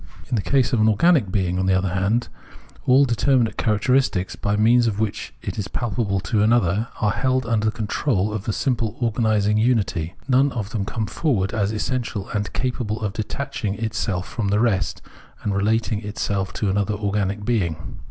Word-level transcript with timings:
In 0.29 0.35
the 0.35 0.41
case 0.41 0.73
of 0.73 0.81
an 0.81 0.89
organic 0.89 1.31
being, 1.31 1.59
on 1.59 1.67
the 1.67 1.77
other 1.77 1.93
hand, 1.93 2.27
all 2.87 3.05
determinate 3.05 3.55
characteristics, 3.55 4.35
by 4.35 4.55
means 4.57 4.87
of 4.87 4.99
which 4.99 5.31
it 5.43 5.59
is 5.59 5.67
palpable 5.67 6.19
to 6.21 6.41
another, 6.41 6.87
are 6.99 7.11
held 7.11 7.45
under 7.45 7.65
the 7.65 7.71
control 7.71 8.33
of 8.33 8.45
the 8.45 8.51
simple 8.51 8.97
organising 8.99 9.59
unity; 9.59 10.15
none 10.27 10.51
of 10.53 10.71
them 10.71 10.85
comes 10.85 11.13
forward 11.13 11.53
as 11.53 11.71
essential 11.71 12.29
and 12.29 12.51
capable 12.51 12.99
of 13.01 13.13
detach 13.13 13.63
ing 13.63 13.75
itself 13.75 14.27
from 14.27 14.47
the 14.47 14.59
rest 14.59 15.03
and 15.43 15.53
relating 15.53 16.01
itself 16.03 16.51
to 16.53 16.71
an 16.71 16.79
other 16.79 16.95
organic 16.95 17.45
being. 17.45 17.99